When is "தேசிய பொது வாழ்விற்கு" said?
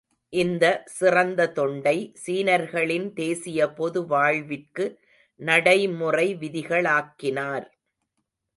3.13-4.87